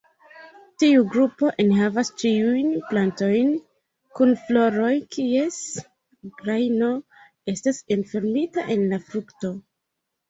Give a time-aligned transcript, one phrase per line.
[0.83, 3.51] Tiu grupo enhavas ĉiujn plantojn
[4.19, 5.59] kun floroj kies
[6.41, 6.91] grajno
[7.57, 9.55] estas enfermita en la frukto.